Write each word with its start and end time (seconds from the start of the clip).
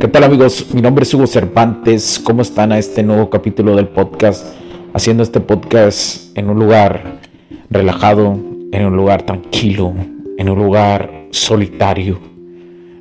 ¿Qué 0.00 0.08
tal 0.08 0.24
amigos? 0.24 0.74
Mi 0.74 0.82
nombre 0.82 1.04
es 1.04 1.14
Hugo 1.14 1.26
Cervantes. 1.26 2.20
¿Cómo 2.22 2.42
están 2.42 2.72
a 2.72 2.78
este 2.78 3.02
nuevo 3.02 3.30
capítulo 3.30 3.76
del 3.76 3.88
podcast? 3.88 4.54
Haciendo 4.92 5.22
este 5.22 5.40
podcast 5.40 6.36
en 6.36 6.50
un 6.50 6.58
lugar 6.58 7.20
relajado, 7.70 8.38
en 8.72 8.86
un 8.86 8.96
lugar 8.96 9.22
tranquilo, 9.22 9.94
en 10.36 10.48
un 10.48 10.58
lugar 10.58 11.28
solitario, 11.30 12.18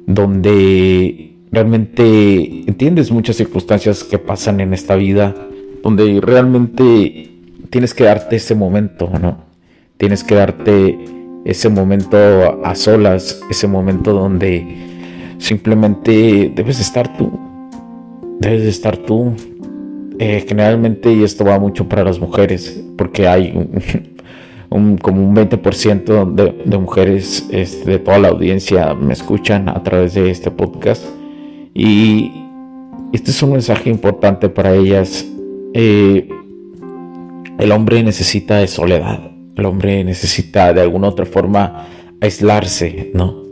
donde 0.06 1.36
realmente 1.52 2.64
entiendes 2.68 3.12
muchas 3.12 3.38
circunstancias 3.38 4.04
que 4.04 4.20
pasan 4.20 4.60
en 4.60 4.74
esta 4.74 4.96
vida, 4.96 5.36
donde 5.82 6.20
realmente 6.22 7.32
tienes 7.70 7.94
que 7.94 8.04
darte 8.04 8.36
ese 8.36 8.56
momento, 8.56 9.10
¿no? 9.22 9.46
Tienes 9.98 10.24
que 10.24 10.36
darte 10.36 10.98
ese 11.44 11.70
momento 11.70 12.18
a 12.64 12.76
solas, 12.76 13.42
ese 13.50 13.68
momento 13.68 14.14
donde 14.14 14.93
Simplemente 15.44 16.54
debes 16.56 16.80
estar 16.80 17.18
tú. 17.18 17.30
Debes 18.40 18.62
estar 18.62 18.96
tú. 18.96 19.34
Eh, 20.18 20.46
generalmente, 20.48 21.12
y 21.12 21.22
esto 21.22 21.44
va 21.44 21.60
mucho 21.60 21.90
para 21.90 22.06
las 22.06 22.18
mujeres, 22.18 22.82
porque 22.98 23.28
hay 23.28 23.52
un, 24.70 24.96
como 25.02 25.28
un 25.28 25.36
20% 25.36 26.34
de, 26.64 26.78
mujeres 26.78 27.46
este, 27.52 27.92
de 27.92 28.00
toda 28.00 28.20
la 28.20 28.30
audiencia 28.30 28.94
me 28.94 29.12
escuchan 29.12 29.68
a 29.68 29.84
través 29.84 30.14
de 30.14 30.32
este 30.32 30.50
podcast. 30.50 31.04
Y 31.74 32.32
este 33.12 33.32
es 33.32 33.44
un 33.44 33.52
mensaje 33.52 33.90
importante 33.90 34.48
para 34.48 34.74
ellas. 34.74 35.28
Eh, 35.74 36.30
el 37.60 37.72
hombre 37.74 38.02
necesita 38.02 38.60
de 38.60 38.68
soledad. 38.68 39.30
El 39.58 39.66
hombre 39.66 40.06
necesita 40.06 40.72
de 40.72 40.80
alguna 40.80 41.10
otra 41.10 41.26
forma 41.26 41.86
aislarse, 42.22 43.12
¿no? 43.14 43.43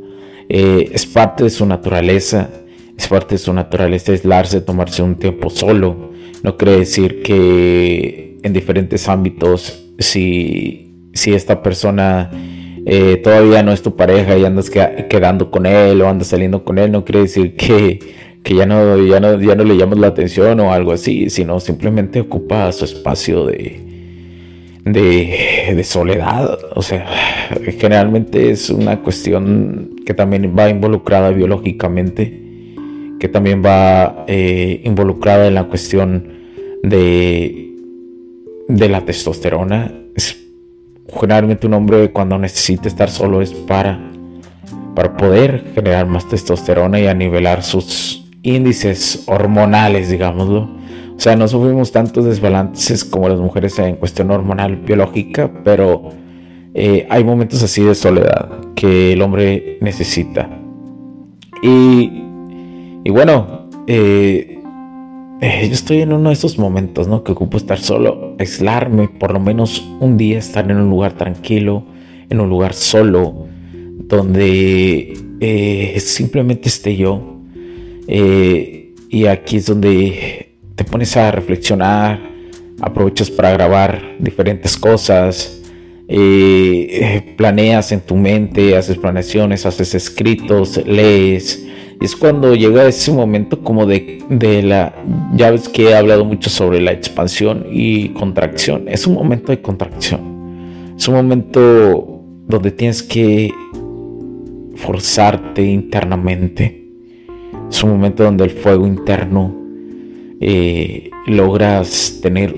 Eh, 0.53 0.89
es 0.91 1.05
parte 1.05 1.45
de 1.45 1.49
su 1.49 1.65
naturaleza, 1.65 2.49
es 2.97 3.07
parte 3.07 3.35
de 3.35 3.37
su 3.37 3.53
naturaleza 3.53 4.11
aislarse, 4.11 4.59
tomarse 4.59 5.01
un 5.01 5.15
tiempo 5.15 5.49
solo. 5.49 6.11
No 6.43 6.57
quiere 6.57 6.79
decir 6.79 7.23
que 7.23 8.37
en 8.43 8.51
diferentes 8.51 9.07
ámbitos, 9.07 9.81
si, 9.97 11.07
si 11.13 11.33
esta 11.33 11.63
persona 11.63 12.31
eh, 12.85 13.15
todavía 13.23 13.63
no 13.63 13.71
es 13.71 13.81
tu 13.81 13.95
pareja 13.95 14.37
y 14.37 14.43
andas 14.43 14.69
quedando 14.69 15.51
con 15.51 15.65
él 15.65 16.01
o 16.01 16.09
andas 16.09 16.27
saliendo 16.27 16.65
con 16.65 16.79
él, 16.79 16.91
no 16.91 17.05
quiere 17.05 17.21
decir 17.21 17.55
que, 17.55 17.99
que 18.43 18.53
ya, 18.53 18.65
no, 18.65 19.01
ya, 19.05 19.21
no, 19.21 19.39
ya 19.39 19.55
no 19.55 19.63
le 19.63 19.77
llamas 19.77 19.99
la 19.99 20.07
atención 20.07 20.59
o 20.59 20.73
algo 20.73 20.91
así, 20.91 21.29
sino 21.29 21.61
simplemente 21.61 22.19
ocupa 22.19 22.69
su 22.73 22.83
espacio 22.83 23.45
de, 23.45 23.79
de, 24.83 25.83
soledad. 25.85 26.59
O 26.75 26.81
sea, 26.81 27.07
generalmente 27.79 28.51
es 28.51 28.69
una 28.69 29.01
cuestión 29.01 29.90
que 30.05 30.13
también 30.13 30.55
va 30.57 30.69
involucrada 30.69 31.29
biológicamente, 31.31 32.41
que 33.19 33.27
también 33.27 33.63
va 33.63 34.25
eh, 34.27 34.81
involucrada 34.83 35.47
en 35.47 35.55
la 35.55 35.65
cuestión 35.65 36.33
de, 36.83 37.75
de 38.67 38.89
la 38.89 39.05
testosterona. 39.05 39.93
Es, 40.15 40.37
generalmente 41.19 41.67
un 41.67 41.73
hombre 41.73 42.11
cuando 42.11 42.37
necesita 42.37 42.87
estar 42.87 43.09
solo 43.09 43.41
es 43.41 43.53
para, 43.53 43.99
para 44.95 45.17
poder 45.17 45.65
generar 45.75 46.07
más 46.07 46.27
testosterona 46.27 46.99
y 46.99 47.07
a 47.07 47.13
nivelar 47.13 47.63
sus 47.63 48.25
índices 48.43 49.23
hormonales, 49.27 50.09
digámoslo 50.09 50.81
o 51.21 51.23
sea, 51.23 51.35
no 51.35 51.47
sufrimos 51.47 51.91
tantos 51.91 52.25
desbalances 52.25 53.05
como 53.05 53.29
las 53.29 53.37
mujeres 53.37 53.77
en 53.77 53.95
cuestión 53.97 54.31
hormonal 54.31 54.77
biológica, 54.77 55.51
pero 55.63 56.09
eh, 56.73 57.05
hay 57.11 57.23
momentos 57.23 57.61
así 57.61 57.83
de 57.83 57.93
soledad 57.93 58.49
que 58.81 59.13
el 59.13 59.21
hombre 59.21 59.77
necesita. 59.79 60.49
Y, 61.61 62.09
bueno, 63.11 63.69
eh, 63.85 64.59
eh, 65.39 65.67
yo 65.67 65.71
estoy 65.71 66.01
en 66.01 66.11
uno 66.11 66.29
de 66.29 66.33
esos 66.33 66.57
momentos, 66.57 67.07
¿no? 67.07 67.23
Que 67.23 67.33
ocupo 67.33 67.57
estar 67.57 67.77
solo, 67.77 68.35
aislarme, 68.39 69.07
por 69.07 69.33
lo 69.33 69.39
menos 69.39 69.87
un 69.99 70.17
día 70.17 70.39
estar 70.39 70.71
en 70.71 70.77
un 70.77 70.89
lugar 70.89 71.13
tranquilo, 71.13 71.85
en 72.27 72.39
un 72.39 72.49
lugar 72.49 72.73
solo, 72.73 73.45
donde 73.99 75.13
simplemente 75.99 76.67
esté 76.69 76.97
yo. 76.97 77.37
y 78.07 79.25
aquí 79.27 79.57
es 79.57 79.67
donde 79.67 80.55
te 80.73 80.83
pones 80.85 81.15
a 81.17 81.29
reflexionar, 81.29 82.19
aprovechas 82.81 83.29
para 83.29 83.51
grabar 83.51 84.15
diferentes 84.17 84.75
cosas, 84.75 85.60
eh, 86.13 87.33
planeas 87.37 87.93
en 87.93 88.01
tu 88.01 88.17
mente, 88.17 88.75
haces 88.75 88.97
planeaciones, 88.97 89.65
haces 89.65 89.95
escritos, 89.95 90.77
lees. 90.85 91.65
Es 92.01 92.17
cuando 92.17 92.53
llega 92.53 92.85
ese 92.85 93.13
momento 93.13 93.61
como 93.61 93.85
de, 93.85 94.21
de 94.27 94.61
la... 94.61 94.93
Ya 95.35 95.51
ves 95.51 95.69
que 95.69 95.89
he 95.89 95.95
hablado 95.95 96.25
mucho 96.25 96.49
sobre 96.49 96.81
la 96.81 96.91
expansión 96.91 97.65
y 97.71 98.09
contracción. 98.09 98.89
Es 98.89 99.07
un 99.07 99.13
momento 99.13 99.53
de 99.53 99.61
contracción. 99.61 100.95
Es 100.97 101.07
un 101.07 101.15
momento 101.15 102.23
donde 102.45 102.71
tienes 102.71 103.01
que 103.03 103.53
forzarte 104.75 105.63
internamente. 105.63 106.89
Es 107.69 107.81
un 107.83 107.91
momento 107.91 108.23
donde 108.23 108.43
el 108.43 108.49
fuego 108.49 108.85
interno 108.85 109.55
eh, 110.41 111.09
logras 111.27 112.19
tener 112.21 112.53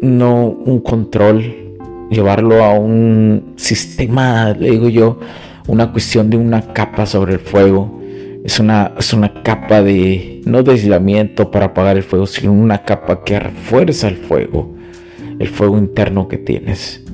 no 0.00 0.46
un 0.46 0.80
control, 0.80 1.59
llevarlo 2.10 2.62
a 2.64 2.74
un 2.74 3.54
sistema, 3.56 4.52
le 4.52 4.70
digo 4.70 4.88
yo, 4.88 5.18
una 5.66 5.92
cuestión 5.92 6.28
de 6.30 6.36
una 6.36 6.72
capa 6.72 7.06
sobre 7.06 7.34
el 7.34 7.38
fuego. 7.38 7.98
Es 8.44 8.58
una, 8.58 8.92
es 8.98 9.12
una 9.12 9.42
capa 9.42 9.82
de, 9.82 10.40
no 10.46 10.62
de 10.62 10.72
aislamiento 10.72 11.50
para 11.50 11.66
apagar 11.66 11.96
el 11.96 12.02
fuego, 12.02 12.26
sino 12.26 12.52
una 12.52 12.84
capa 12.84 13.22
que 13.22 13.38
refuerza 13.38 14.08
el 14.08 14.16
fuego, 14.16 14.74
el 15.38 15.48
fuego 15.48 15.78
interno 15.78 16.26
que 16.26 16.38
tienes. 16.38 17.04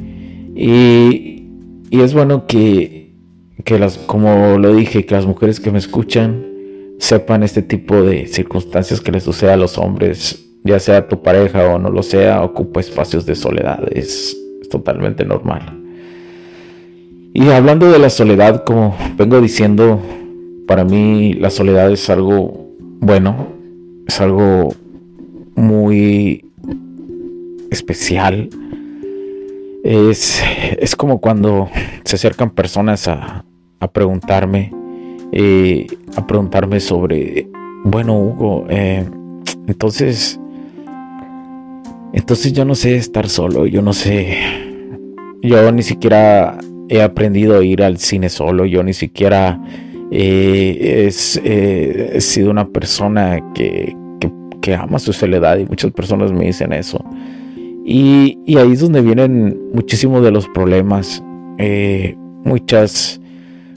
Y, 0.55 1.49
y 1.91 2.01
es 2.01 2.15
bueno 2.15 2.47
que, 2.47 3.13
que 3.65 3.79
las, 3.79 3.99
como 3.99 4.57
lo 4.59 4.75
dije, 4.75 5.05
que 5.05 5.15
las 5.15 5.27
mujeres 5.27 5.59
que 5.59 5.73
me 5.73 5.79
escuchan 5.79 6.47
sepan 6.99 7.43
este 7.43 7.63
tipo 7.63 8.03
de 8.03 8.27
circunstancias 8.29 9.01
que 9.01 9.13
les 9.13 9.25
sucede 9.25 9.51
a 9.51 9.57
los 9.57 9.77
hombres, 9.79 10.47
ya 10.65 10.79
sea 10.79 11.09
tu 11.09 11.23
pareja 11.23 11.75
o 11.75 11.79
no 11.79 11.91
lo 11.91 12.03
sea, 12.03 12.43
ocupa 12.43 12.81
espacios 12.81 13.27
de 13.27 13.35
soledad, 13.35 13.81
totalmente 14.69 15.25
normal. 15.25 15.83
Y 17.35 17.49
hablando 17.51 17.91
de 17.91 17.99
la 17.99 18.11
soledad, 18.11 18.65
como 18.65 18.97
vengo 19.17 19.41
diciendo, 19.41 20.01
para 20.67 20.85
mí 20.85 21.35
la 21.35 21.51
soledad 21.51 21.91
es 21.91 22.09
algo 22.09 22.71
bueno, 23.01 23.49
es 24.07 24.21
algo 24.21 24.75
muy 25.55 26.51
especial. 27.71 28.49
Es, 29.85 30.43
es 30.79 30.97
como 30.97 31.21
cuando 31.21 31.69
se 32.05 32.17
acercan 32.17 32.51
personas 32.51 33.07
a, 33.07 33.45
a 33.79 33.93
preguntarme 33.93 34.73
eh, 35.33 35.87
a 36.17 36.27
preguntarme 36.27 36.81
sobre, 36.81 37.49
bueno, 37.85 38.19
Hugo, 38.19 38.67
eh, 38.69 39.05
entonces, 39.67 40.41
entonces 42.17 42.53
yo 42.53 42.65
no 42.65 42.75
sé 42.75 42.97
estar 42.97 43.29
solo, 43.29 43.67
yo 43.67 43.83
no 43.83 43.93
sé, 43.93 44.39
yo 45.43 45.71
ni 45.71 45.83
siquiera 45.83 46.59
he 46.89 47.03
aprendido 47.03 47.59
a 47.59 47.65
ir 47.65 47.83
al 47.83 47.99
cine 47.99 48.29
solo, 48.31 48.65
yo 48.65 48.83
ni 48.83 48.95
siquiera 48.95 49.61
eh, 50.11 51.09
he 51.09 52.21
sido 52.21 52.51
una 52.51 52.69
persona 52.69 53.53
que, 53.55 53.95
que, 54.63 54.75
ama 54.75 54.99
su 54.99 55.13
soledad 55.13 55.59
y 55.59 55.67
muchas 55.67 55.93
personas 55.93 56.33
me 56.33 56.47
dicen 56.47 56.73
eso. 56.73 57.05
Y, 57.85 58.57
ahí 58.57 58.73
es 58.73 58.81
donde 58.81 59.01
vienen 59.01 59.61
muchísimos 59.73 60.25
de 60.25 60.33
los 60.33 60.49
problemas, 60.49 61.23
muchas 62.45 63.21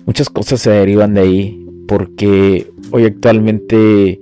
muchas 0.05 0.29
cosas 0.29 0.61
se 0.61 0.71
derivan 0.71 1.13
de 1.13 1.21
ahí 1.21 1.67
porque 1.87 2.71
hoy 2.89 3.05
actualmente 3.05 4.19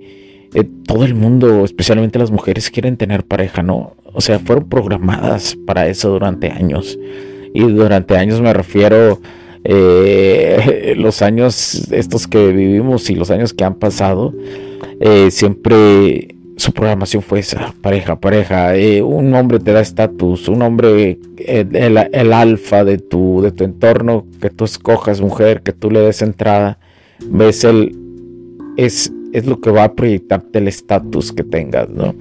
eh, 0.54 0.64
todo 0.86 1.06
el 1.06 1.14
mundo, 1.14 1.64
especialmente 1.64 2.18
las 2.18 2.32
mujeres, 2.32 2.70
quieren 2.70 2.98
tener 2.98 3.24
pareja, 3.24 3.62
¿no? 3.62 3.94
O 4.18 4.22
sea, 4.22 4.40
fueron 4.40 4.68
programadas 4.68 5.56
para 5.68 5.88
eso 5.88 6.10
durante 6.10 6.50
años. 6.50 6.98
Y 7.54 7.62
durante 7.62 8.18
años 8.18 8.42
me 8.42 8.52
refiero 8.52 9.22
eh, 9.64 10.96
los 10.98 11.22
años 11.22 11.92
estos 11.92 12.26
que 12.26 12.48
vivimos 12.48 13.12
y 13.12 13.16
los 13.16 13.30
años 13.30 13.54
que 13.54 13.64
han 13.64 13.76
pasado, 13.76 14.34
eh, 15.00 15.30
siempre 15.30 16.30
su 16.56 16.74
programación 16.74 17.22
fue 17.22 17.42
esa, 17.42 17.76
pareja, 17.80 18.20
pareja. 18.20 18.74
un 19.04 19.36
hombre 19.36 19.60
te 19.60 19.72
da 19.72 19.82
estatus, 19.82 20.50
un 20.50 20.64
hombre, 20.64 21.20
el, 21.38 22.34
alfa 22.34 22.84
de 22.84 22.98
tu, 22.98 23.42
de 23.44 23.52
tu 23.52 23.66
entorno, 23.66 24.26
que 24.42 24.50
tú 24.50 24.66
escojas 24.66 25.22
mujer, 25.22 25.62
que 25.62 25.74
tú 25.74 25.92
le 25.92 26.00
des 26.00 26.24
entrada, 26.24 26.80
ves 27.30 27.64
el, 27.64 27.96
es 28.78 29.14
es 29.32 29.46
lo 29.46 29.62
que 29.62 29.70
va 29.70 29.84
a 29.84 29.94
proyectarte 29.94 30.58
el 30.58 30.68
estatus 30.68 31.32
que 31.32 31.44
tengas, 31.44 31.90
¿no? 31.90 32.16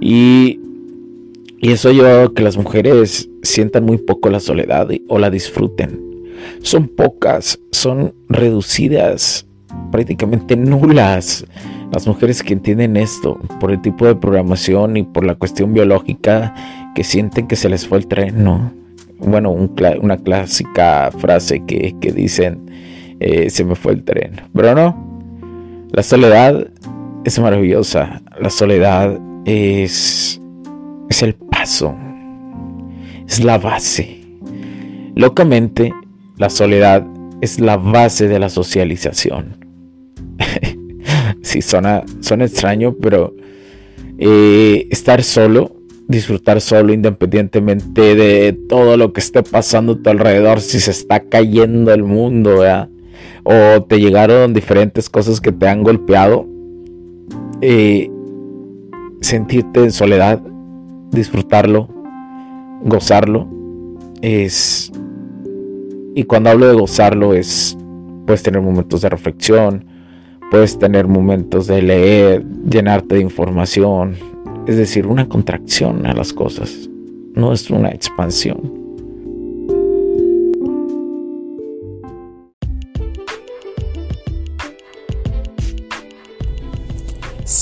Y, 0.00 0.60
y 1.64 1.72
eso 1.72 1.90
yo 1.90 2.34
que 2.34 2.42
las 2.42 2.58
mujeres 2.58 3.30
sientan 3.42 3.86
muy 3.86 3.96
poco 3.96 4.28
la 4.28 4.38
soledad 4.38 4.86
o 5.08 5.18
la 5.18 5.30
disfruten. 5.30 5.98
Son 6.60 6.88
pocas, 6.88 7.58
son 7.72 8.12
reducidas, 8.28 9.46
prácticamente 9.90 10.56
nulas. 10.56 11.46
Las 11.90 12.06
mujeres 12.06 12.42
que 12.42 12.52
entienden 12.52 12.98
esto 12.98 13.40
por 13.60 13.70
el 13.70 13.80
tipo 13.80 14.04
de 14.04 14.14
programación 14.14 14.98
y 14.98 15.04
por 15.04 15.24
la 15.24 15.36
cuestión 15.36 15.72
biológica 15.72 16.54
que 16.94 17.02
sienten 17.02 17.48
que 17.48 17.56
se 17.56 17.70
les 17.70 17.88
fue 17.88 17.96
el 17.96 18.08
tren, 18.08 18.44
¿no? 18.44 18.70
Bueno, 19.18 19.50
una 19.50 20.18
clásica 20.18 21.10
frase 21.16 21.64
que, 21.64 21.94
dicen, 22.14 22.60
eh, 23.20 23.48
se 23.48 23.64
me 23.64 23.74
fue 23.74 23.94
el 23.94 24.04
tren, 24.04 24.34
pero 24.52 24.74
no, 24.74 25.88
la 25.92 26.02
soledad 26.02 26.68
es 27.24 27.38
maravillosa. 27.38 28.20
La 28.38 28.50
soledad 28.50 29.18
es, 29.46 30.42
es 31.08 31.22
el 31.22 31.34
Es 33.26 33.42
la 33.42 33.58
base. 33.58 34.20
Locamente, 35.14 35.92
la 36.36 36.50
soledad 36.50 37.06
es 37.40 37.60
la 37.60 37.76
base 37.76 38.28
de 38.28 38.38
la 38.38 38.48
socialización. 38.48 39.56
sí, 41.42 41.62
suena, 41.62 42.04
suena 42.20 42.44
extraño, 42.44 42.94
pero 43.00 43.34
eh, 44.18 44.86
estar 44.90 45.22
solo, 45.22 45.76
disfrutar 46.08 46.60
solo 46.60 46.92
independientemente 46.92 48.14
de 48.14 48.52
todo 48.68 48.96
lo 48.96 49.12
que 49.12 49.20
esté 49.20 49.42
pasando 49.42 49.94
a 49.94 50.02
tu 50.02 50.10
alrededor, 50.10 50.60
si 50.60 50.80
se 50.80 50.90
está 50.90 51.20
cayendo 51.20 51.92
el 51.92 52.02
mundo, 52.02 52.62
o 53.42 53.82
te 53.82 54.00
llegaron 54.00 54.54
diferentes 54.54 55.08
cosas 55.08 55.40
que 55.40 55.52
te 55.52 55.68
han 55.68 55.82
golpeado, 55.82 56.46
eh, 57.60 58.10
sentirte 59.20 59.80
en 59.80 59.92
soledad, 59.92 60.42
disfrutarlo, 61.14 61.88
gozarlo, 62.82 63.48
es... 64.20 64.92
Y 66.16 66.24
cuando 66.24 66.50
hablo 66.50 66.68
de 66.68 66.74
gozarlo 66.74 67.34
es, 67.34 67.76
puedes 68.26 68.42
tener 68.42 68.60
momentos 68.60 69.00
de 69.00 69.08
reflexión, 69.08 69.86
puedes 70.50 70.78
tener 70.78 71.08
momentos 71.08 71.66
de 71.66 71.82
leer, 71.82 72.44
llenarte 72.68 73.16
de 73.16 73.22
información, 73.22 74.14
es 74.66 74.76
decir, 74.76 75.06
una 75.06 75.28
contracción 75.28 76.06
a 76.06 76.14
las 76.14 76.32
cosas, 76.32 76.88
no 77.34 77.52
es 77.52 77.70
una 77.70 77.88
expansión. 77.88 78.83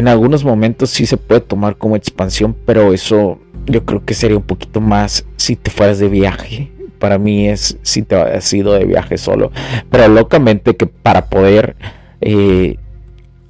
En 0.00 0.08
algunos 0.08 0.44
momentos 0.44 0.88
sí 0.88 1.04
se 1.04 1.18
puede 1.18 1.42
tomar 1.42 1.76
como 1.76 1.94
expansión, 1.94 2.56
pero 2.64 2.94
eso 2.94 3.38
yo 3.66 3.84
creo 3.84 4.02
que 4.02 4.14
sería 4.14 4.38
un 4.38 4.42
poquito 4.44 4.80
más 4.80 5.26
si 5.36 5.56
te 5.56 5.70
fueras 5.70 5.98
de 5.98 6.08
viaje. 6.08 6.72
Para 6.98 7.18
mí 7.18 7.50
es 7.50 7.76
si 7.82 8.00
te 8.00 8.16
has 8.16 8.50
ido 8.54 8.72
de 8.72 8.86
viaje 8.86 9.18
solo. 9.18 9.52
Pero 9.90 10.08
locamente 10.08 10.74
que 10.74 10.86
para 10.86 11.26
poder, 11.26 11.76
eh, 12.22 12.78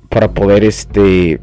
para 0.08 0.32
poder 0.32 0.64
este, 0.64 1.40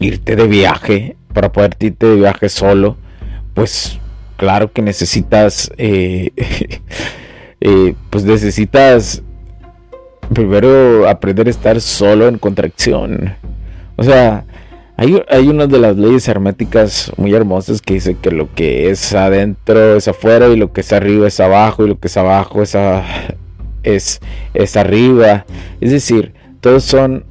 irte 0.00 0.36
de 0.36 0.46
viaje, 0.48 1.16
para 1.32 1.50
poder 1.50 1.74
irte 1.80 2.08
de 2.08 2.16
viaje 2.16 2.50
solo, 2.50 2.98
pues 3.54 3.98
claro 4.36 4.70
que 4.70 4.82
necesitas, 4.82 5.72
eh, 5.78 6.30
eh, 7.62 7.94
pues 8.10 8.24
necesitas 8.24 9.22
primero 10.34 11.08
aprender 11.08 11.46
a 11.46 11.50
estar 11.50 11.80
solo 11.80 12.28
en 12.28 12.36
contracción. 12.36 13.34
O 13.96 14.02
sea, 14.02 14.44
hay, 14.96 15.22
hay 15.28 15.48
una 15.48 15.66
de 15.66 15.78
las 15.78 15.96
leyes 15.96 16.28
herméticas 16.28 17.12
muy 17.16 17.34
hermosas 17.34 17.80
que 17.80 17.94
dice 17.94 18.16
que 18.20 18.30
lo 18.30 18.54
que 18.54 18.90
es 18.90 19.14
adentro 19.14 19.96
es 19.96 20.08
afuera 20.08 20.48
y 20.48 20.56
lo 20.56 20.72
que 20.72 20.82
es 20.82 20.92
arriba 20.92 21.28
es 21.28 21.40
abajo 21.40 21.84
y 21.84 21.88
lo 21.88 21.98
que 21.98 22.08
es 22.08 22.16
abajo 22.16 22.62
es, 22.62 22.76
es, 23.82 24.20
es 24.54 24.76
arriba. 24.76 25.46
Es 25.80 25.90
decir, 25.90 26.34
todos 26.60 26.84
son, 26.84 27.24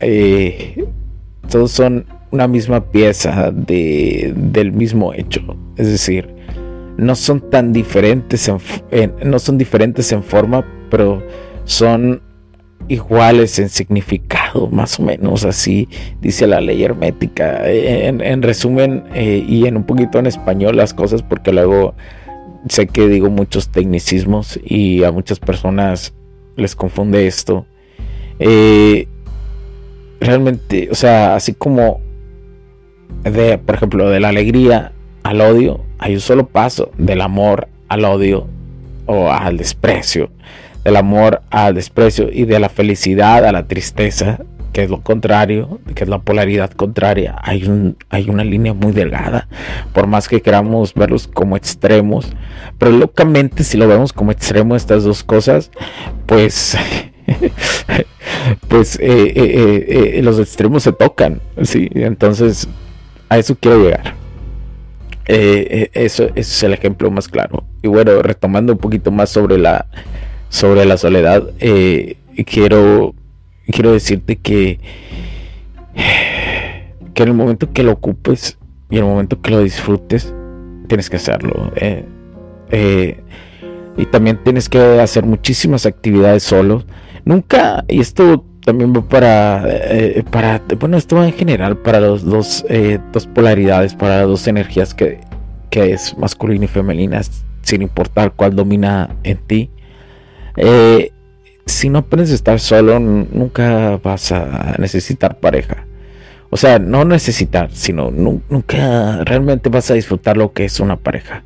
eh, 0.00 0.84
todos 1.48 1.72
son 1.72 2.06
una 2.30 2.46
misma 2.46 2.90
pieza 2.90 3.50
de, 3.50 4.32
del 4.36 4.72
mismo 4.72 5.14
hecho. 5.14 5.56
Es 5.76 5.88
decir, 5.88 6.38
no 6.98 7.14
son 7.14 7.48
tan 7.48 7.72
diferentes 7.72 8.50
no 9.24 9.38
son 9.38 9.56
diferentes 9.56 10.10
en 10.12 10.22
forma, 10.22 10.66
pero 10.90 11.22
son 11.64 12.20
iguales 12.88 13.58
en 13.58 13.68
significado, 13.68 14.68
más 14.68 14.98
o 14.98 15.02
menos 15.02 15.44
así 15.44 15.88
dice 16.20 16.46
la 16.46 16.60
ley 16.60 16.82
hermética. 16.82 17.60
En, 17.68 18.42
resumen 18.42 19.04
eh, 19.14 19.44
y 19.46 19.66
en 19.66 19.76
un 19.76 19.84
poquito 19.84 20.18
en 20.18 20.26
español 20.26 20.76
las 20.76 20.94
cosas, 20.94 21.22
porque 21.22 21.52
luego 21.52 21.94
sé 22.68 22.86
que 22.86 23.08
digo 23.08 23.30
muchos 23.30 23.68
tecnicismos 23.68 24.58
y 24.64 25.04
a 25.04 25.12
muchas 25.12 25.38
personas 25.38 26.14
les 26.56 26.74
confunde 26.74 27.26
esto. 27.26 27.66
Eh, 28.38 29.06
realmente, 30.20 30.88
o 30.90 30.94
sea, 30.94 31.36
así 31.36 31.54
como 31.54 32.00
de, 33.24 33.58
por 33.58 33.74
ejemplo, 33.74 34.08
de 34.08 34.20
la 34.20 34.30
alegría 34.30 34.92
al 35.22 35.40
odio, 35.40 35.84
hay 35.98 36.14
un 36.14 36.20
solo 36.20 36.46
paso 36.46 36.90
del 36.96 37.20
amor 37.20 37.68
al 37.88 38.04
odio 38.04 38.46
o 39.06 39.30
al 39.30 39.56
desprecio 39.56 40.30
del 40.84 40.96
amor 40.96 41.42
al 41.50 41.74
desprecio 41.74 42.28
y 42.32 42.44
de 42.44 42.58
la 42.60 42.68
felicidad 42.68 43.44
a 43.44 43.52
la 43.52 43.66
tristeza, 43.66 44.38
que 44.72 44.84
es 44.84 44.90
lo 44.90 45.00
contrario, 45.00 45.80
que 45.94 46.04
es 46.04 46.08
la 46.08 46.20
polaridad 46.20 46.70
contraria. 46.70 47.36
Hay, 47.42 47.64
un, 47.64 47.96
hay 48.10 48.28
una 48.30 48.44
línea 48.44 48.74
muy 48.74 48.92
delgada, 48.92 49.48
por 49.92 50.06
más 50.06 50.28
que 50.28 50.40
queramos 50.40 50.94
verlos 50.94 51.26
como 51.28 51.56
extremos, 51.56 52.32
pero 52.78 52.92
locamente 52.92 53.64
si 53.64 53.76
lo 53.76 53.88
vemos 53.88 54.12
como 54.12 54.32
extremo 54.32 54.76
estas 54.76 55.04
dos 55.04 55.24
cosas, 55.24 55.70
pues... 56.26 56.76
pues 58.68 58.98
eh, 59.00 59.32
eh, 59.34 60.14
eh, 60.14 60.22
los 60.22 60.38
extremos 60.38 60.82
se 60.82 60.92
tocan, 60.92 61.40
¿sí? 61.62 61.90
Entonces, 61.92 62.68
a 63.28 63.36
eso 63.36 63.56
quiero 63.60 63.82
llegar. 63.82 64.14
eso, 65.26 66.24
eso, 66.24 66.30
es 66.34 66.62
el 66.62 66.72
ejemplo 66.72 67.10
más 67.10 67.28
claro. 67.28 67.64
Y 67.82 67.88
bueno, 67.88 68.22
retomando 68.22 68.72
un 68.72 68.78
poquito 68.78 69.10
más 69.10 69.28
sobre 69.28 69.58
la, 69.58 69.86
sobre 70.48 70.84
la 70.84 70.96
soledad, 70.96 71.50
eh, 71.58 72.16
quiero, 72.46 73.14
quiero 73.70 73.92
decirte 73.92 74.36
que 74.36 74.80
que 77.18 77.24
en 77.24 77.30
el 77.30 77.34
momento 77.34 77.72
que 77.72 77.82
lo 77.82 77.90
ocupes 77.90 78.58
y 78.90 78.96
en 78.96 79.04
el 79.04 79.10
momento 79.10 79.42
que 79.42 79.50
lo 79.50 79.60
disfrutes, 79.60 80.32
tienes 80.86 81.10
que 81.10 81.16
hacerlo. 81.16 81.72
Eh, 81.74 82.04
eh, 82.70 83.20
y 83.96 84.06
también 84.06 84.38
tienes 84.44 84.68
que 84.68 85.00
hacer 85.00 85.24
muchísimas 85.24 85.84
actividades 85.84 86.44
solo. 86.44 86.84
Nunca, 87.24 87.84
y 87.88 87.98
esto 87.98 88.44
también 88.64 88.94
va 88.94 89.02
para, 89.02 89.64
eh, 89.66 90.22
para 90.30 90.62
bueno, 90.78 90.96
esto 90.96 91.16
va 91.16 91.26
en 91.26 91.32
general 91.32 91.78
para 91.78 91.98
los 91.98 92.24
dos, 92.24 92.64
dos 93.12 93.26
polaridades, 93.26 93.96
para 93.96 94.18
las 94.18 94.28
dos 94.28 94.46
energías 94.46 94.94
que, 94.94 95.18
que 95.70 95.94
es 95.94 96.16
masculina 96.16 96.66
y 96.66 96.68
femenina, 96.68 97.20
sin 97.62 97.82
importar 97.82 98.32
cuál 98.32 98.54
domina 98.54 99.16
en 99.24 99.38
ti. 99.38 99.70
Si 101.66 101.88
no 101.90 101.98
aprendes 102.00 102.32
a 102.32 102.34
estar 102.34 102.60
solo, 102.60 102.98
nunca 102.98 103.98
vas 104.02 104.32
a 104.32 104.76
necesitar 104.78 105.38
pareja. 105.38 105.86
O 106.50 106.56
sea, 106.56 106.78
no 106.78 107.04
necesitar, 107.04 107.70
sino 107.72 108.10
nunca 108.10 109.22
realmente 109.24 109.68
vas 109.68 109.90
a 109.90 109.94
disfrutar 109.94 110.36
lo 110.36 110.52
que 110.52 110.64
es 110.64 110.80
una 110.80 110.96
pareja. 110.96 111.44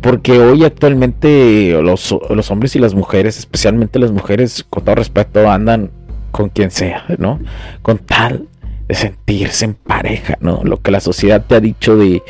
Porque 0.00 0.38
hoy 0.38 0.64
actualmente 0.64 1.78
los, 1.82 2.12
hombres 2.50 2.74
y 2.76 2.78
las 2.78 2.94
mujeres, 2.94 3.38
especialmente 3.38 3.98
las 3.98 4.12
mujeres, 4.12 4.64
con 4.70 4.84
todo 4.84 4.94
respeto, 4.94 5.50
andan 5.50 5.90
con 6.30 6.48
quien 6.48 6.70
sea, 6.70 7.04
¿no? 7.18 7.40
Con 7.82 7.98
tal 7.98 8.46
de 8.88 8.94
sentirse 8.94 9.64
en 9.64 9.74
pareja, 9.74 10.38
¿no? 10.40 10.62
Lo 10.64 10.80
que 10.80 10.90
la 10.90 11.00
sociedad 11.00 11.44
te 11.46 11.56
ha 11.56 11.60
dicho 11.60 11.96
de, 11.96 12.22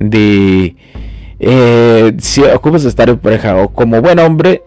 de 0.00 0.74
eh, 1.38 2.12
si 2.18 2.42
ocupas 2.42 2.84
estar 2.84 3.08
en 3.08 3.18
pareja 3.18 3.56
o 3.56 3.68
como 3.68 4.00
buen 4.00 4.18
hombre, 4.18 4.62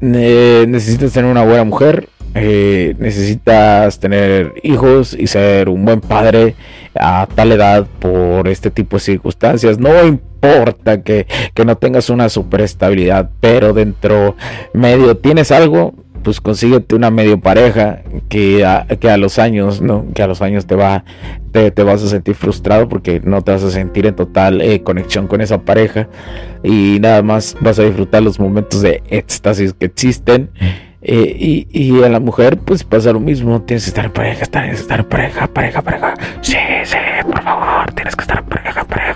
eh, 0.00 0.66
necesitas 0.68 1.12
tener 1.12 1.30
una 1.30 1.44
buena 1.44 1.64
mujer 1.64 2.08
eh, 2.34 2.94
necesitas 2.98 3.98
tener 3.98 4.54
hijos 4.62 5.16
y 5.18 5.26
ser 5.26 5.68
un 5.68 5.84
buen 5.84 6.00
padre 6.00 6.54
a 6.94 7.26
tal 7.34 7.52
edad 7.52 7.86
por 7.98 8.48
este 8.48 8.70
tipo 8.70 8.96
de 8.96 9.00
circunstancias. 9.00 9.78
No 9.78 10.04
importa 10.06 11.02
que, 11.02 11.26
no 11.64 11.76
tengas 11.76 12.10
una 12.10 12.28
super 12.28 12.60
estabilidad, 12.60 13.30
pero 13.40 13.72
dentro 13.72 14.36
medio 14.72 15.16
tienes 15.16 15.50
algo, 15.50 15.94
pues 16.22 16.40
consíguete 16.40 16.94
una 16.94 17.10
medio 17.10 17.40
pareja 17.40 18.02
que 18.28 18.64
a, 18.64 18.86
que 18.86 19.10
a 19.10 19.16
los 19.16 19.38
años, 19.38 19.80
¿no? 19.80 20.06
Que 20.14 20.22
a 20.22 20.26
los 20.26 20.42
años 20.42 20.66
te 20.66 20.74
va, 20.74 21.04
te, 21.52 21.70
vas 21.82 22.02
a 22.02 22.08
sentir 22.08 22.34
frustrado 22.34 22.88
porque 22.88 23.20
no 23.24 23.42
te 23.42 23.52
vas 23.52 23.64
a 23.64 23.70
sentir 23.70 24.06
en 24.06 24.14
total 24.14 24.60
eh, 24.60 24.82
conexión 24.82 25.26
con 25.26 25.40
esa 25.40 25.62
pareja 25.62 26.08
y 26.62 26.98
nada 27.00 27.22
más 27.22 27.56
vas 27.60 27.78
a 27.78 27.82
disfrutar 27.82 28.22
los 28.22 28.38
momentos 28.38 28.82
de 28.82 29.02
éxtasis 29.08 29.74
que 29.74 29.86
existen 29.86 30.50
eh, 31.00 31.36
y, 31.38 31.68
y, 31.70 32.02
a 32.02 32.08
la 32.08 32.18
mujer, 32.18 32.58
pues 32.58 32.82
pasa 32.82 33.12
lo 33.12 33.20
mismo. 33.20 33.62
Tienes 33.62 33.84
que 33.84 33.90
estar 33.90 34.04
en 34.04 34.12
pareja, 34.12 34.46
tienes 34.46 34.76
que 34.76 34.82
estar 34.82 35.00
en 35.00 35.06
pareja, 35.06 35.46
pareja, 35.46 35.80
pareja. 35.80 36.14
Sí, 36.40 36.56
sí, 36.82 36.96
por 37.22 37.42
favor, 37.42 37.92
tienes 37.94 38.16
que 38.16 38.22
estar 38.22 38.38
en 38.38 38.44
pareja, 38.46 38.84
pareja. 38.84 39.07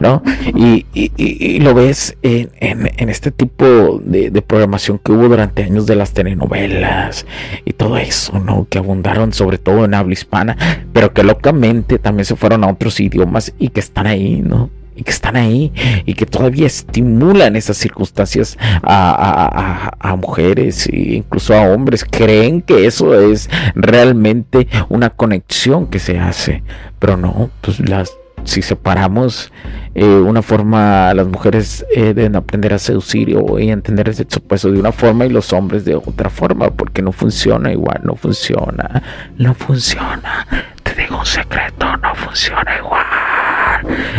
¿No? 0.00 0.22
Y, 0.54 0.86
y, 0.92 1.12
y 1.16 1.60
lo 1.60 1.74
ves 1.74 2.16
en, 2.22 2.50
en, 2.60 3.08
este 3.08 3.30
tipo 3.30 4.00
de, 4.04 4.30
de, 4.30 4.42
programación 4.42 4.98
que 4.98 5.12
hubo 5.12 5.28
durante 5.28 5.62
años 5.62 5.86
de 5.86 5.96
las 5.96 6.12
telenovelas 6.12 7.26
y 7.64 7.72
todo 7.72 7.96
eso, 7.96 8.38
¿no? 8.38 8.66
Que 8.68 8.78
abundaron 8.78 9.32
sobre 9.32 9.58
todo 9.58 9.84
en 9.84 9.94
habla 9.94 10.12
hispana, 10.12 10.56
pero 10.92 11.12
que 11.12 11.22
locamente 11.22 11.98
también 11.98 12.24
se 12.24 12.36
fueron 12.36 12.64
a 12.64 12.68
otros 12.68 13.00
idiomas 13.00 13.52
y 13.58 13.68
que 13.68 13.80
están 13.80 14.06
ahí, 14.06 14.42
¿no? 14.42 14.70
y 14.96 15.02
que 15.02 15.10
están 15.10 15.36
ahí 15.36 15.72
y 16.06 16.14
que 16.14 16.26
todavía 16.26 16.66
estimulan 16.66 17.56
esas 17.56 17.76
circunstancias 17.76 18.56
a, 18.82 20.16
mujeres 20.20 20.86
e 20.86 21.16
incluso 21.16 21.54
a 21.54 21.62
hombres. 21.62 22.04
Creen 22.04 22.62
que 22.62 22.86
eso 22.86 23.20
es 23.20 23.50
realmente 23.74 24.68
una 24.88 25.10
conexión 25.10 25.86
que 25.86 25.98
se 25.98 26.18
hace, 26.18 26.62
pero 26.98 27.16
no, 27.16 27.50
pues 27.60 27.80
las 27.80 28.16
si 28.44 28.62
separamos 28.62 29.52
eh, 29.94 30.04
una 30.04 30.42
forma, 30.42 31.14
las 31.14 31.26
mujeres 31.26 31.86
eh, 31.94 32.14
deben 32.14 32.36
aprender 32.36 32.74
a 32.74 32.78
seducir 32.78 33.28
y 33.28 33.70
entender 33.70 34.08
el 34.08 34.14
sexo 34.14 34.70
de 34.70 34.78
una 34.78 34.92
forma 34.92 35.26
y 35.26 35.30
los 35.30 35.52
hombres 35.52 35.84
de 35.84 35.94
otra 35.94 36.30
forma, 36.30 36.70
porque 36.70 37.02
no 37.02 37.12
funciona 37.12 37.72
igual, 37.72 38.00
no 38.02 38.14
funciona, 38.16 39.02
no 39.36 39.54
funciona. 39.54 40.46
Te 40.82 40.94
digo 40.94 41.18
un 41.18 41.26
secreto, 41.26 41.96
no 41.96 42.14
funciona 42.14 42.76
igual. 42.78 43.04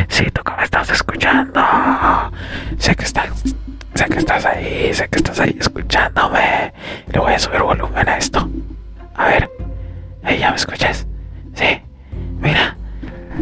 Si 0.07 0.29
tú 0.31 0.41
que 0.43 0.51
me 0.57 0.63
estás 0.63 0.89
escuchando, 0.89 1.61
sé 2.77 2.95
que 2.95 3.03
estás, 3.03 3.29
sé 3.93 4.05
que 4.05 4.17
estás 4.17 4.45
ahí, 4.45 4.93
sé 4.93 5.07
que 5.09 5.17
estás 5.17 5.39
ahí 5.39 5.55
escuchándome. 5.59 6.73
Le 7.11 7.19
voy 7.19 7.33
a 7.33 7.39
subir 7.39 7.61
volumen 7.61 8.07
a 8.07 8.17
esto. 8.17 8.49
A 9.15 9.27
ver, 9.27 9.49
¿ya 10.39 10.49
me 10.49 10.55
escuchas? 10.55 11.05
Sí, 11.53 11.81
mira, 12.39 12.74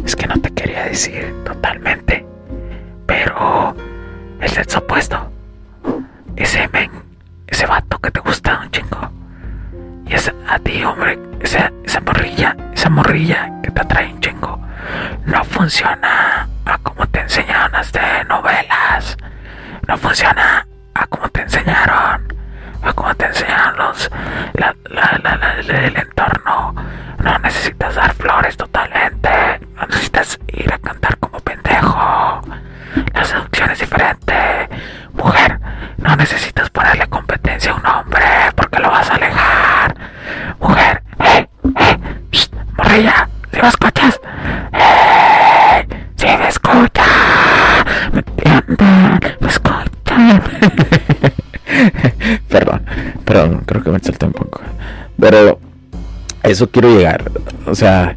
es 0.06 0.16
que 0.16 0.28
no 0.28 0.40
te 0.40 0.52
quería 0.52 0.86
decir 0.86 1.34
totalmente, 1.46 2.26
pero 3.06 3.76
el 4.40 4.50
sexo 4.50 4.80
opuesto, 4.80 5.32
ese 6.36 6.68
men, 6.70 6.92
ese 7.48 7.66
vato 7.66 8.00
que 8.00 8.12
te 8.12 8.20
gusta 8.20 8.62
un 8.62 8.72
chingo, 8.72 9.12
y 10.06 10.14
esa, 10.14 10.34
a 10.48 10.60
ti, 10.60 10.84
hombre, 10.84 11.18
esa, 11.40 11.72
esa 11.84 12.02
morrilla, 12.02 12.56
esa 12.74 12.90
morrilla 12.90 13.52
que 13.62 13.72
te 13.72 13.82
atrae 13.82 14.14
un 14.14 14.20
chingo 14.20 14.64
no 15.26 15.44
funciona 15.46 16.48
a 16.66 16.78
como 16.80 17.06
te 17.08 17.22
enseñaron 17.22 17.72
las 17.72 17.92
novelas. 18.28 19.18
No 19.88 19.98
funciona 19.98 20.68
a 20.94 21.08
como 21.08 21.30
te 21.30 21.42
enseñaron. 21.42 22.34
A 22.82 22.94
como 22.94 23.16
te 23.16 23.26
enseñaron 23.26 23.78
los, 23.78 24.12
la, 24.54 24.76
el 25.70 25.96
entorno. 25.98 26.76
No 27.20 27.40
necesitas 27.40 27.96
dar 27.96 28.12
necesitas 36.24 36.70
ponerle 36.70 37.06
competencia 37.08 37.74
a 37.74 37.75
un 37.75 37.86
hombre 37.86 38.25
porque 38.56 38.80
lo 38.80 38.89
vas 38.89 39.10
a 39.10 39.15
alejar. 39.15 39.96
Mujer, 40.58 41.03
hey, 41.20 41.48
morrilla, 42.77 43.27
si 43.51 43.62
me 43.62 43.68
escuchas, 43.68 44.22
¡Sí 46.15 46.27
me 46.39 46.48
escucha! 46.48 47.03
¿Me 48.13 48.20
entienden? 48.20 49.20
¿Me 49.42 49.48
escuchan? 49.50 50.42
perdón, 52.48 52.86
perdón, 53.25 53.63
creo 53.65 53.84
que 53.84 53.89
me 53.89 54.00
salté 54.00 54.25
un 54.25 54.32
poco. 54.32 54.62
Pero 55.20 55.60
eso 56.42 56.70
quiero 56.70 56.88
llegar. 56.88 57.30
O 57.65 57.75
sea, 57.75 58.15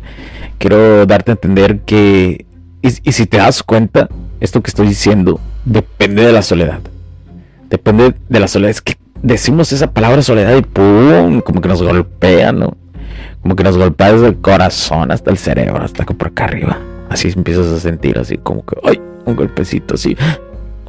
quiero 0.59 1.07
darte 1.07 1.33
a 1.33 1.35
entender 1.35 1.81
que. 1.81 2.47
Y, 2.83 2.91
si 3.11 3.27
te 3.27 3.39
das 3.39 3.65
cuenta, 3.65 4.09
esto 4.39 4.63
que 4.63 4.69
estoy 4.69 4.87
diciendo 4.87 5.41
depende 5.65 6.25
de 6.25 6.33
la 6.33 6.43
soledad. 6.43 6.79
Depende 7.71 8.15
de 8.29 8.41
la 8.41 8.49
soledad. 8.49 8.71
Es 8.71 8.83
que 8.83 8.97
decimos 9.23 9.73
esa 9.73 9.91
palabra 9.91 10.23
soledad 10.23 10.57
y 10.57 10.63
pum, 10.63 11.41
como 11.41 11.61
que 11.61 11.69
nos 11.69 11.83
golpea, 11.83 12.53
¿no? 12.53 12.77
Como 13.43 13.57
que 13.57 13.65
nos 13.65 13.77
golpea 13.77 14.13
desde 14.13 14.29
el 14.29 14.37
corazón 14.37 15.11
hasta 15.11 15.31
el 15.31 15.39
cerebro, 15.39 15.83
hasta 15.83 16.05
por 16.05 16.29
acá 16.29 16.45
arriba. 16.45 16.79
Así 17.09 17.33
empiezas 17.35 17.67
a 17.67 17.79
sentir 17.79 18.19
así 18.19 18.37
como 18.39 18.65
que, 18.65 18.77
ay, 18.85 19.01
un 19.25 19.37
golpecito 19.37 19.95
así, 19.95 20.17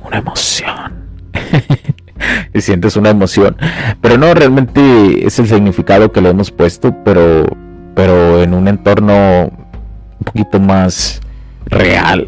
una 0.06 0.18
emoción. 0.18 1.08
y 2.54 2.62
sientes 2.62 2.96
una 2.96 3.10
emoción. 3.10 3.56
Pero 4.02 4.18
no, 4.18 4.34
realmente 4.34 5.26
es 5.26 5.38
el 5.40 5.48
significado 5.48 6.12
que 6.12 6.22
le 6.22 6.30
hemos 6.30 6.52
puesto, 6.52 6.96
pero, 7.04 7.46
pero 7.96 8.42
en 8.42 8.54
un 8.54 8.68
entorno 8.68 9.46
un 9.46 10.24
poquito 10.26 10.60
más 10.60 11.22
real. 11.66 12.28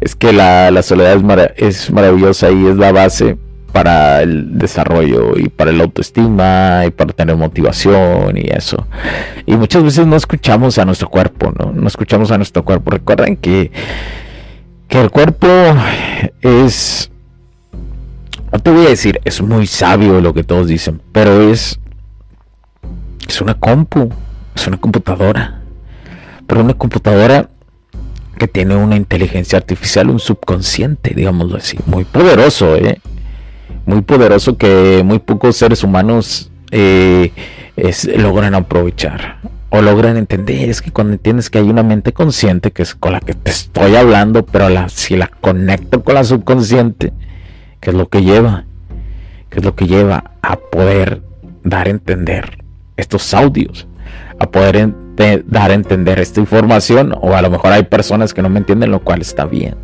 Es 0.00 0.14
que 0.14 0.32
la, 0.32 0.70
la 0.70 0.82
soledad 0.82 1.20
es, 1.56 1.90
maravillosa 1.90 2.50
y 2.50 2.66
es 2.66 2.76
la 2.76 2.92
base 2.92 3.36
para 3.72 4.22
el 4.22 4.58
desarrollo 4.58 5.36
y 5.36 5.48
para 5.48 5.70
el 5.70 5.80
autoestima 5.80 6.82
y 6.86 6.90
para 6.90 7.12
tener 7.12 7.36
motivación 7.36 8.36
y 8.36 8.50
eso. 8.50 8.86
Y 9.46 9.56
muchas 9.56 9.84
veces 9.84 10.06
no 10.06 10.16
escuchamos 10.16 10.78
a 10.78 10.84
nuestro 10.84 11.08
cuerpo, 11.08 11.52
¿no? 11.56 11.72
No 11.72 11.86
escuchamos 11.86 12.30
a 12.30 12.36
nuestro 12.36 12.64
cuerpo. 12.64 12.90
Recuerden 12.90 13.36
que, 13.36 13.70
que 14.88 15.00
el 15.00 15.10
cuerpo 15.10 15.48
es, 16.40 17.10
no 18.50 18.58
te 18.58 18.70
voy 18.70 18.86
a 18.86 18.90
decir, 18.90 19.20
es 19.24 19.40
muy 19.42 19.66
sabio 19.66 20.20
lo 20.20 20.34
que 20.34 20.42
todos 20.42 20.66
dicen, 20.66 21.00
pero 21.12 21.50
es, 21.50 21.78
es 23.28 23.40
una 23.40 23.54
compu, 23.54 24.10
es 24.56 24.66
una 24.66 24.78
computadora. 24.78 25.60
Pero 26.46 26.62
una 26.62 26.74
computadora 26.74 27.48
que 28.40 28.48
tiene 28.48 28.74
una 28.74 28.96
inteligencia 28.96 29.58
artificial, 29.58 30.08
un 30.08 30.18
subconsciente, 30.18 31.12
digámoslo 31.14 31.58
así, 31.58 31.78
muy 31.84 32.04
poderoso, 32.04 32.74
¿eh? 32.74 32.98
muy 33.84 34.00
poderoso 34.00 34.56
que 34.56 35.02
muy 35.04 35.18
pocos 35.18 35.58
seres 35.58 35.84
humanos 35.84 36.50
eh, 36.70 37.32
logran 38.16 38.54
aprovechar 38.54 39.40
o 39.68 39.82
logran 39.82 40.16
entender. 40.16 40.70
Es 40.70 40.80
que 40.80 40.90
cuando 40.90 41.12
entiendes 41.12 41.50
que 41.50 41.58
hay 41.58 41.68
una 41.68 41.82
mente 41.82 42.14
consciente 42.14 42.70
que 42.70 42.82
es 42.82 42.94
con 42.94 43.12
la 43.12 43.20
que 43.20 43.34
te 43.34 43.50
estoy 43.50 43.94
hablando, 43.94 44.46
pero 44.46 44.68
si 44.88 45.18
la 45.18 45.26
conecto 45.26 46.02
con 46.02 46.14
la 46.14 46.24
subconsciente, 46.24 47.12
que 47.78 47.90
es 47.90 47.96
lo 47.96 48.08
que 48.08 48.22
lleva, 48.22 48.64
que 49.50 49.58
es 49.58 49.64
lo 49.66 49.76
que 49.76 49.86
lleva 49.86 50.32
a 50.40 50.56
poder 50.56 51.20
dar 51.62 51.88
a 51.88 51.90
entender 51.90 52.64
estos 52.96 53.34
audios, 53.34 53.86
a 54.38 54.50
poder 54.50 54.94
intentarte 55.20 55.50
dar 55.50 55.70
a 55.70 55.74
entender 55.74 56.18
esta 56.18 56.40
información 56.40 57.14
o 57.20 57.34
a 57.34 57.42
lo 57.42 57.50
mejor 57.50 57.72
hay 57.72 57.84
personas 57.84 58.34
que 58.34 58.42
no 58.42 58.48
me 58.48 58.58
entienden, 58.58 58.90
lo 58.90 59.00
cual 59.00 59.20
está 59.20 59.44
bien. 59.44 59.76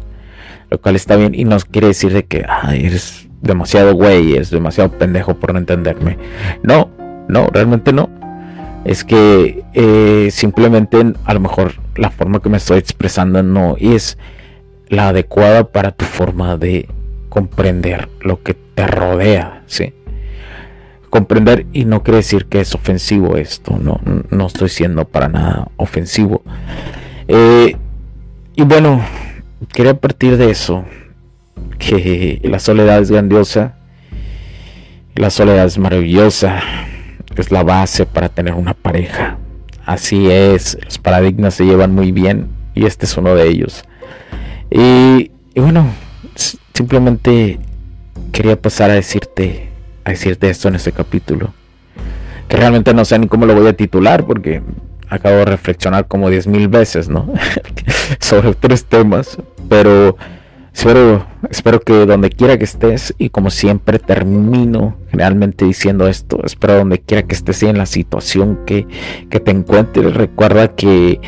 Lo 0.70 0.80
cual 0.80 0.96
está 0.96 1.16
bien 1.16 1.34
y 1.34 1.44
no 1.44 1.56
quiere 1.70 1.88
decir 1.88 2.12
de 2.12 2.24
que 2.24 2.44
eres 2.72 3.28
demasiado 3.40 3.94
güey, 3.94 4.36
es 4.36 4.50
demasiado 4.50 4.90
pendejo 4.90 5.34
por 5.34 5.52
no 5.52 5.58
entenderme. 5.58 6.18
No, 6.62 6.90
no, 7.28 7.48
realmente 7.52 7.92
no. 7.92 8.10
Es 8.84 9.04
que 9.04 9.64
eh, 9.74 10.28
simplemente 10.30 11.14
a 11.24 11.34
lo 11.34 11.40
mejor 11.40 11.74
la 11.96 12.10
forma 12.10 12.40
que 12.40 12.48
me 12.48 12.56
estoy 12.56 12.78
expresando 12.78 13.42
no 13.42 13.76
es 13.78 14.18
la 14.88 15.08
adecuada 15.08 15.64
para 15.64 15.92
tu 15.92 16.04
forma 16.04 16.56
de 16.56 16.88
comprender 17.28 18.08
lo 18.20 18.42
que 18.42 18.54
te 18.54 18.86
rodea, 18.86 19.62
¿sí? 19.66 19.92
Comprender 21.16 21.64
y 21.72 21.86
no 21.86 22.02
quiere 22.02 22.18
decir 22.18 22.44
que 22.44 22.60
es 22.60 22.74
ofensivo 22.74 23.38
esto, 23.38 23.78
no, 23.78 23.98
no 24.28 24.46
estoy 24.46 24.68
siendo 24.68 25.06
para 25.06 25.30
nada 25.30 25.68
ofensivo. 25.78 26.42
Eh, 27.26 27.74
y 28.54 28.62
bueno, 28.64 29.02
quería 29.72 29.98
partir 29.98 30.36
de 30.36 30.50
eso, 30.50 30.84
que 31.78 32.38
la 32.44 32.58
soledad 32.58 33.00
es 33.00 33.10
grandiosa, 33.10 33.76
la 35.14 35.30
soledad 35.30 35.64
es 35.64 35.78
maravillosa, 35.78 36.60
es 37.34 37.50
la 37.50 37.62
base 37.62 38.04
para 38.04 38.28
tener 38.28 38.52
una 38.52 38.74
pareja. 38.74 39.38
Así 39.86 40.30
es, 40.30 40.76
los 40.84 40.98
paradigmas 40.98 41.54
se 41.54 41.64
llevan 41.64 41.94
muy 41.94 42.12
bien 42.12 42.48
y 42.74 42.84
este 42.84 43.06
es 43.06 43.16
uno 43.16 43.34
de 43.34 43.48
ellos. 43.48 43.84
Y, 44.70 45.30
bueno, 45.54 45.86
simplemente 46.74 47.58
quería 48.32 48.60
pasar 48.60 48.90
a 48.90 48.94
decirte, 48.94 49.70
a 50.06 50.10
decirte 50.10 50.48
esto 50.48 50.68
en 50.68 50.76
este 50.76 50.92
capítulo. 50.92 51.52
Que 52.48 52.56
realmente 52.56 52.94
no 52.94 53.04
sé 53.04 53.18
ni 53.18 53.26
cómo 53.26 53.44
lo 53.44 53.56
voy 53.56 53.66
a 53.66 53.72
titular 53.72 54.24
porque 54.24 54.62
acabo 55.08 55.34
de 55.34 55.44
reflexionar 55.46 56.06
como 56.06 56.30
diez 56.30 56.46
mil 56.46 56.68
veces, 56.68 57.08
¿no? 57.08 57.32
Sobre 58.20 58.54
tres 58.54 58.84
temas. 58.84 59.36
Pero 59.68 60.16
espero, 60.72 61.26
espero 61.50 61.80
que 61.80 62.06
donde 62.06 62.30
quiera 62.30 62.56
que 62.56 62.62
estés, 62.62 63.14
y 63.18 63.30
como 63.30 63.50
siempre 63.50 63.98
termino 63.98 64.96
generalmente 65.10 65.64
diciendo 65.64 66.06
esto, 66.06 66.40
espero 66.44 66.76
donde 66.76 67.00
quiera 67.00 67.24
que 67.24 67.34
estés 67.34 67.64
y 67.64 67.66
en 67.66 67.76
la 67.76 67.86
situación 67.86 68.60
que, 68.64 68.86
que 69.28 69.40
te 69.40 69.50
encuentres, 69.50 70.14
recuerda 70.14 70.68
que, 70.68 71.20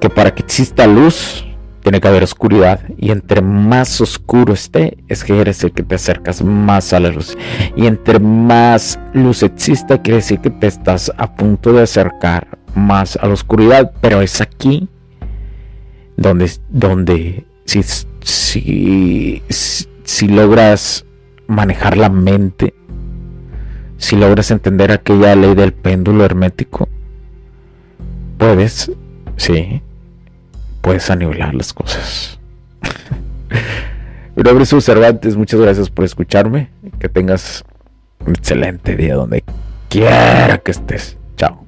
que 0.00 0.08
para 0.08 0.34
que 0.34 0.44
exista 0.44 0.86
luz, 0.86 1.44
tiene 1.82 2.00
que 2.00 2.08
haber 2.08 2.22
oscuridad 2.22 2.80
y 2.96 3.10
entre 3.10 3.42
más 3.42 4.00
oscuro 4.00 4.52
esté 4.52 4.98
es 5.08 5.24
que 5.24 5.34
quiere 5.34 5.50
decir 5.50 5.72
que 5.72 5.82
te 5.82 5.96
acercas 5.96 6.42
más 6.42 6.92
a 6.92 7.00
la 7.00 7.08
luz. 7.08 7.36
Y 7.76 7.86
entre 7.86 8.18
más 8.18 8.98
luz 9.12 9.42
exista 9.42 10.00
quiere 10.00 10.18
decir 10.18 10.40
que 10.40 10.50
te 10.50 10.68
estás 10.68 11.12
a 11.16 11.34
punto 11.34 11.72
de 11.72 11.82
acercar 11.82 12.58
más 12.74 13.16
a 13.16 13.26
la 13.26 13.34
oscuridad 13.34 13.92
pero 14.00 14.22
es 14.22 14.40
aquí 14.40 14.88
donde 16.16 16.50
donde 16.70 17.44
si 17.64 17.82
si, 18.22 19.42
si 20.04 20.28
logras 20.28 21.04
manejar 21.46 21.96
la 21.96 22.08
mente 22.08 22.74
si 23.98 24.16
logras 24.16 24.50
entender 24.50 24.90
aquella 24.90 25.34
ley 25.34 25.54
del 25.54 25.72
péndulo 25.72 26.24
hermético 26.24 26.88
puedes 28.38 28.90
sí 29.36 29.82
puedes 30.82 31.08
anivelar 31.08 31.54
las 31.54 31.72
cosas. 31.72 32.38
Mi 34.36 34.42
nombre 34.42 34.64
es 34.64 34.84
Cervantes, 34.84 35.36
muchas 35.36 35.60
gracias 35.60 35.88
por 35.88 36.04
escucharme. 36.04 36.70
Que 36.98 37.08
tengas 37.08 37.64
un 38.26 38.34
excelente 38.34 38.96
día 38.96 39.14
donde 39.14 39.44
quiera 39.88 40.58
que 40.58 40.72
estés. 40.72 41.16
Chao. 41.36 41.64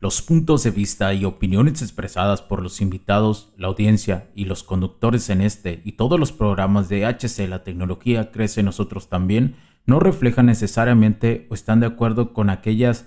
Los 0.00 0.22
puntos 0.22 0.64
de 0.64 0.70
vista 0.70 1.12
y 1.14 1.24
opiniones 1.24 1.82
expresadas 1.82 2.40
por 2.40 2.62
los 2.62 2.80
invitados, 2.80 3.52
la 3.58 3.68
audiencia 3.68 4.30
y 4.34 4.46
los 4.46 4.64
conductores 4.64 5.28
en 5.30 5.42
este 5.42 5.82
y 5.84 5.92
todos 5.92 6.18
los 6.18 6.32
programas 6.32 6.88
de 6.88 7.04
HC 7.04 7.46
La 7.48 7.62
Tecnología 7.62 8.30
Crece 8.30 8.62
Nosotros 8.62 9.08
también 9.08 9.56
no 9.84 10.00
reflejan 10.00 10.46
necesariamente 10.46 11.46
o 11.50 11.54
están 11.54 11.80
de 11.80 11.86
acuerdo 11.86 12.32
con 12.32 12.48
aquellas 12.48 13.06